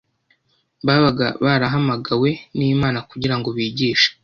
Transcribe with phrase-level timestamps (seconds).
[0.85, 4.09] babaga barahamagawe n’Imana kugira ngo bigishe